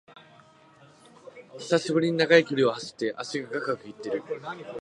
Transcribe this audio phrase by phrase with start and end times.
[1.59, 4.23] 久しぶりに長い距離を走って脚がガクガクいってる